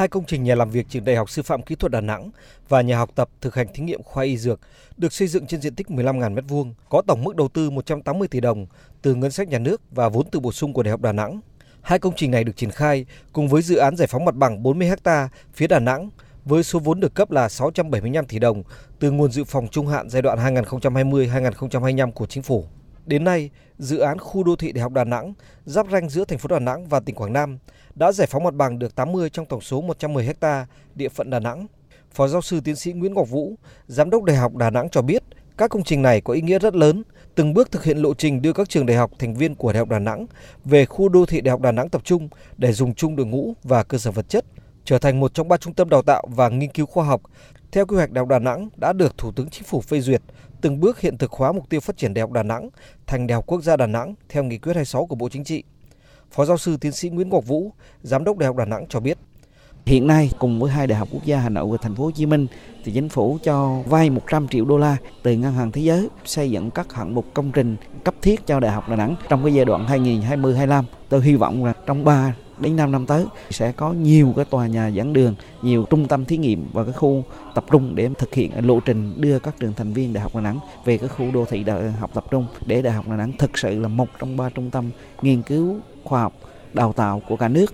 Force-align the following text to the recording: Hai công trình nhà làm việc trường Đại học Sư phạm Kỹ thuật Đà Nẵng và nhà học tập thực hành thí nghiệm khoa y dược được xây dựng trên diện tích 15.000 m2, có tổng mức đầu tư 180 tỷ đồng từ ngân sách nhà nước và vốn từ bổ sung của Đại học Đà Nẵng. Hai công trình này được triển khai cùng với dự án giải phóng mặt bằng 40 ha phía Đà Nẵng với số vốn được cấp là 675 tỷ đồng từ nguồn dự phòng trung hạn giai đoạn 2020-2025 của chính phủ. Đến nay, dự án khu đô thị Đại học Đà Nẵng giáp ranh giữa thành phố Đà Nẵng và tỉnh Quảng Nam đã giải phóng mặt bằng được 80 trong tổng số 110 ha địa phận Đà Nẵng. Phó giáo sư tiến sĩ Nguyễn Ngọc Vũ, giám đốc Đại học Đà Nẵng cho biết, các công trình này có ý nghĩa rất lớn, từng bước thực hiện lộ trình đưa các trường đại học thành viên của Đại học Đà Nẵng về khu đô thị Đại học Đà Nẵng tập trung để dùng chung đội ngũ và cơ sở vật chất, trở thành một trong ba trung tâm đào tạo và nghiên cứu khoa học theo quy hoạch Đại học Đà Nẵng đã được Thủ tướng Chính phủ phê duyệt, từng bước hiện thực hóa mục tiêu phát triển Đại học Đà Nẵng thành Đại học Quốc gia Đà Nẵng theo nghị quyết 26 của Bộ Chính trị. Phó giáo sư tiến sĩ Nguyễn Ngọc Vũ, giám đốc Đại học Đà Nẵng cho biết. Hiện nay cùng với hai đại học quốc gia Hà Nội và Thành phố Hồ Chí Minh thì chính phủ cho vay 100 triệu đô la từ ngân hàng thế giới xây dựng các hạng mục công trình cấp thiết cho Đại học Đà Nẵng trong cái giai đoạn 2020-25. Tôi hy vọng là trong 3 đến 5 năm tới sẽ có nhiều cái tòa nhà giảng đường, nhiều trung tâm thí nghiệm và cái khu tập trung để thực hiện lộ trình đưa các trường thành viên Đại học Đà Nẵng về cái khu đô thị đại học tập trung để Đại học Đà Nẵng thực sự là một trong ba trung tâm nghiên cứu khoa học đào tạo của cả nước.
Hai 0.00 0.08
công 0.08 0.24
trình 0.24 0.44
nhà 0.44 0.54
làm 0.54 0.70
việc 0.70 0.86
trường 0.88 1.04
Đại 1.04 1.16
học 1.16 1.30
Sư 1.30 1.42
phạm 1.42 1.62
Kỹ 1.62 1.74
thuật 1.74 1.92
Đà 1.92 2.00
Nẵng 2.00 2.30
và 2.68 2.80
nhà 2.80 2.98
học 2.98 3.10
tập 3.14 3.28
thực 3.40 3.54
hành 3.54 3.66
thí 3.74 3.82
nghiệm 3.82 4.02
khoa 4.02 4.24
y 4.24 4.36
dược 4.36 4.60
được 4.96 5.12
xây 5.12 5.28
dựng 5.28 5.46
trên 5.46 5.60
diện 5.60 5.74
tích 5.74 5.86
15.000 5.86 6.34
m2, 6.34 6.72
có 6.88 7.02
tổng 7.06 7.24
mức 7.24 7.36
đầu 7.36 7.48
tư 7.48 7.70
180 7.70 8.28
tỷ 8.28 8.40
đồng 8.40 8.66
từ 9.02 9.14
ngân 9.14 9.30
sách 9.30 9.48
nhà 9.48 9.58
nước 9.58 9.80
và 9.90 10.08
vốn 10.08 10.26
từ 10.30 10.40
bổ 10.40 10.52
sung 10.52 10.72
của 10.72 10.82
Đại 10.82 10.90
học 10.90 11.00
Đà 11.00 11.12
Nẵng. 11.12 11.40
Hai 11.82 11.98
công 11.98 12.12
trình 12.16 12.30
này 12.30 12.44
được 12.44 12.56
triển 12.56 12.70
khai 12.70 13.06
cùng 13.32 13.48
với 13.48 13.62
dự 13.62 13.76
án 13.76 13.96
giải 13.96 14.08
phóng 14.08 14.24
mặt 14.24 14.34
bằng 14.34 14.62
40 14.62 14.90
ha 15.04 15.28
phía 15.54 15.66
Đà 15.66 15.78
Nẵng 15.78 16.10
với 16.44 16.62
số 16.62 16.78
vốn 16.78 17.00
được 17.00 17.14
cấp 17.14 17.30
là 17.30 17.48
675 17.48 18.24
tỷ 18.24 18.38
đồng 18.38 18.62
từ 18.98 19.10
nguồn 19.10 19.32
dự 19.32 19.44
phòng 19.44 19.68
trung 19.68 19.86
hạn 19.86 20.08
giai 20.08 20.22
đoạn 20.22 20.54
2020-2025 20.54 22.12
của 22.12 22.26
chính 22.26 22.42
phủ. 22.42 22.66
Đến 23.10 23.24
nay, 23.24 23.50
dự 23.78 23.98
án 23.98 24.18
khu 24.18 24.44
đô 24.44 24.56
thị 24.56 24.72
Đại 24.72 24.82
học 24.82 24.92
Đà 24.92 25.04
Nẵng 25.04 25.34
giáp 25.64 25.86
ranh 25.92 26.08
giữa 26.08 26.24
thành 26.24 26.38
phố 26.38 26.48
Đà 26.48 26.58
Nẵng 26.58 26.86
và 26.86 27.00
tỉnh 27.00 27.14
Quảng 27.14 27.32
Nam 27.32 27.58
đã 27.94 28.12
giải 28.12 28.26
phóng 28.30 28.44
mặt 28.44 28.54
bằng 28.54 28.78
được 28.78 28.94
80 28.94 29.30
trong 29.30 29.46
tổng 29.46 29.60
số 29.60 29.80
110 29.80 30.28
ha 30.40 30.66
địa 30.94 31.08
phận 31.08 31.30
Đà 31.30 31.40
Nẵng. 31.40 31.66
Phó 32.12 32.28
giáo 32.28 32.42
sư 32.42 32.60
tiến 32.64 32.76
sĩ 32.76 32.92
Nguyễn 32.92 33.14
Ngọc 33.14 33.30
Vũ, 33.30 33.54
giám 33.86 34.10
đốc 34.10 34.24
Đại 34.24 34.36
học 34.36 34.56
Đà 34.56 34.70
Nẵng 34.70 34.88
cho 34.88 35.02
biết, 35.02 35.22
các 35.56 35.70
công 35.70 35.84
trình 35.84 36.02
này 36.02 36.20
có 36.20 36.34
ý 36.34 36.40
nghĩa 36.40 36.58
rất 36.58 36.74
lớn, 36.74 37.02
từng 37.34 37.54
bước 37.54 37.70
thực 37.70 37.84
hiện 37.84 37.98
lộ 37.98 38.14
trình 38.14 38.42
đưa 38.42 38.52
các 38.52 38.68
trường 38.68 38.86
đại 38.86 38.96
học 38.96 39.10
thành 39.18 39.34
viên 39.34 39.54
của 39.54 39.72
Đại 39.72 39.78
học 39.78 39.88
Đà 39.88 39.98
Nẵng 39.98 40.26
về 40.64 40.84
khu 40.84 41.08
đô 41.08 41.26
thị 41.26 41.40
Đại 41.40 41.50
học 41.50 41.60
Đà 41.60 41.72
Nẵng 41.72 41.88
tập 41.88 42.00
trung 42.04 42.28
để 42.56 42.72
dùng 42.72 42.94
chung 42.94 43.16
đội 43.16 43.26
ngũ 43.26 43.54
và 43.62 43.82
cơ 43.82 43.98
sở 43.98 44.10
vật 44.10 44.28
chất, 44.28 44.44
trở 44.84 44.98
thành 44.98 45.20
một 45.20 45.34
trong 45.34 45.48
ba 45.48 45.56
trung 45.56 45.74
tâm 45.74 45.88
đào 45.88 46.02
tạo 46.02 46.26
và 46.28 46.48
nghiên 46.48 46.70
cứu 46.70 46.86
khoa 46.86 47.04
học 47.04 47.22
theo 47.72 47.86
quy 47.86 47.96
hoạch 47.96 48.12
Đại 48.12 48.20
học 48.20 48.28
Đà 48.28 48.38
Nẵng 48.38 48.68
đã 48.76 48.92
được 48.92 49.18
Thủ 49.18 49.32
tướng 49.32 49.48
Chính 49.50 49.64
phủ 49.64 49.80
phê 49.80 50.00
duyệt, 50.00 50.22
từng 50.60 50.80
bước 50.80 51.00
hiện 51.00 51.18
thực 51.18 51.32
hóa 51.32 51.52
mục 51.52 51.68
tiêu 51.68 51.80
phát 51.80 51.96
triển 51.96 52.14
Đại 52.14 52.20
học 52.20 52.32
Đà 52.32 52.42
Nẵng 52.42 52.70
thành 53.06 53.26
Đại 53.26 53.34
học 53.34 53.44
Quốc 53.46 53.62
gia 53.62 53.76
Đà 53.76 53.86
Nẵng 53.86 54.14
theo 54.28 54.44
nghị 54.44 54.58
quyết 54.58 54.74
26 54.74 55.06
của 55.06 55.14
Bộ 55.14 55.28
Chính 55.28 55.44
trị. 55.44 55.64
Phó 56.30 56.44
giáo 56.44 56.58
sư 56.58 56.76
tiến 56.80 56.92
sĩ 56.92 57.08
Nguyễn 57.08 57.28
Ngọc 57.28 57.46
Vũ, 57.46 57.72
giám 58.02 58.24
đốc 58.24 58.38
Đại 58.38 58.46
học 58.46 58.56
Đà 58.56 58.64
Nẵng 58.64 58.86
cho 58.88 59.00
biết. 59.00 59.18
Hiện 59.86 60.06
nay 60.06 60.30
cùng 60.38 60.60
với 60.60 60.70
hai 60.70 60.86
đại 60.86 60.98
học 60.98 61.08
quốc 61.12 61.24
gia 61.24 61.38
Hà 61.38 61.48
Nội 61.48 61.68
và 61.70 61.76
Thành 61.82 61.94
phố 61.94 62.04
Hồ 62.04 62.10
Chí 62.10 62.26
Minh 62.26 62.46
thì 62.84 62.92
chính 62.92 63.08
phủ 63.08 63.38
cho 63.42 63.82
vay 63.86 64.10
100 64.10 64.48
triệu 64.48 64.64
đô 64.64 64.78
la 64.78 64.96
từ 65.22 65.32
ngân 65.32 65.52
hàng 65.52 65.72
thế 65.72 65.82
giới 65.82 66.08
xây 66.24 66.50
dựng 66.50 66.70
các 66.70 66.92
hạng 66.92 67.14
mục 67.14 67.26
công 67.34 67.52
trình 67.52 67.76
cấp 68.04 68.14
thiết 68.22 68.46
cho 68.46 68.60
Đại 68.60 68.72
học 68.72 68.88
Đà 68.88 68.96
Nẵng 68.96 69.16
trong 69.28 69.44
cái 69.44 69.54
giai 69.54 69.64
đoạn 69.64 69.86
2020-25. 69.86 70.84
Tôi 71.08 71.22
hy 71.22 71.34
vọng 71.34 71.64
là 71.64 71.72
trong 71.86 72.04
3 72.04 72.34
đến 72.60 72.76
5 72.76 72.92
năm 72.92 73.06
tới 73.06 73.24
sẽ 73.50 73.72
có 73.72 73.92
nhiều 73.92 74.32
cái 74.36 74.44
tòa 74.44 74.66
nhà 74.66 74.90
giảng 74.90 75.12
đường, 75.12 75.34
nhiều 75.62 75.84
trung 75.90 76.08
tâm 76.08 76.24
thí 76.24 76.36
nghiệm 76.36 76.66
và 76.72 76.84
cái 76.84 76.92
khu 76.92 77.24
tập 77.54 77.64
trung 77.70 77.94
để 77.94 78.08
thực 78.18 78.34
hiện 78.34 78.66
lộ 78.66 78.80
trình 78.80 79.20
đưa 79.20 79.38
các 79.38 79.54
trường 79.60 79.72
thành 79.76 79.92
viên 79.92 80.12
Đại 80.12 80.22
học 80.22 80.34
Đà 80.34 80.40
Nẵng 80.40 80.58
về 80.84 80.98
cái 80.98 81.08
khu 81.08 81.30
đô 81.32 81.44
thị 81.44 81.64
đại 81.64 81.90
học 81.90 82.10
tập 82.14 82.24
trung 82.30 82.46
để 82.66 82.82
Đại 82.82 82.92
học 82.92 83.08
Đà 83.08 83.16
Nẵng 83.16 83.32
thực 83.38 83.58
sự 83.58 83.80
là 83.80 83.88
một 83.88 84.08
trong 84.18 84.36
ba 84.36 84.50
trung 84.50 84.70
tâm 84.70 84.90
nghiên 85.22 85.42
cứu 85.42 85.76
khoa 86.04 86.20
học 86.20 86.32
đào 86.72 86.92
tạo 86.92 87.22
của 87.28 87.36
cả 87.36 87.48
nước. 87.48 87.72